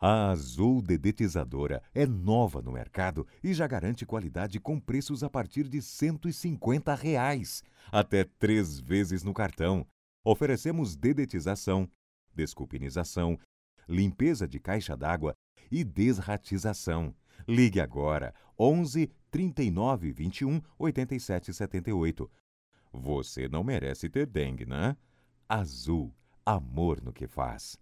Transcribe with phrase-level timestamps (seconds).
[0.00, 5.68] A Azul Dedetizadora é nova no mercado e já garante qualidade com preços a partir
[5.68, 9.84] de 150 reais, até três vezes no cartão.
[10.24, 11.90] Oferecemos dedetização,
[12.32, 13.36] desculpinização,
[13.88, 15.34] limpeza de caixa d'água
[15.68, 17.12] e desratização.
[17.48, 22.30] Ligue agora 11 39 21 87 78.
[22.92, 24.96] Você não merece ter dengue, né?
[25.48, 26.14] Azul,
[26.46, 27.78] amor no que faz.